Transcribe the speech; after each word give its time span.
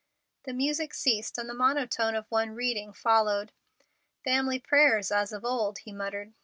The 0.45 0.53
music 0.53 0.95
ceased, 0.95 1.37
and 1.37 1.47
the 1.47 1.53
monotone 1.53 2.15
of 2.15 2.25
one 2.29 2.55
reading 2.55 2.91
followed. 2.91 3.51
"Family 4.23 4.57
prayers 4.57 5.11
as 5.11 5.31
of 5.31 5.45
old," 5.45 5.77
he 5.77 5.91
muttered. 5.91 6.33